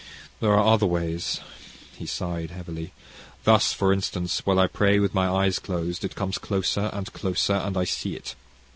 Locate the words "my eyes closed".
5.13-6.03